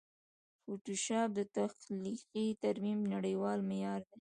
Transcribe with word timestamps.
فوټوشاپ 0.61 1.29
د 1.35 1.39
تخلیقي 1.57 2.47
ترمیم 2.63 2.99
نړېوال 3.13 3.59
معیار 3.69 4.01
دی. 4.11 4.19